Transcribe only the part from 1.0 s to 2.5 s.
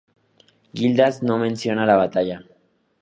no menciona la batalla.